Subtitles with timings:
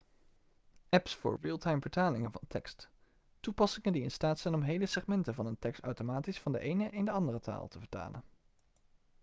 [0.89, 2.89] apps voor realtimevertalingen van tekst
[3.39, 6.89] toepassingen die in staat zijn om hele segmenten van een tekst automatisch van de ene
[6.89, 8.23] in de andere taal te vertalen